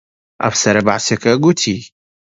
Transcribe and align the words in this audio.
ئەفسەرە 0.43 0.81
بەعسییەکە 0.87 1.31
گوتی: 1.43 1.77